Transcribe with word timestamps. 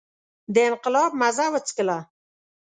د 0.53 0.55
انقلاب 0.69 1.11
مزه 1.21 1.45
وڅکله. 1.53 1.97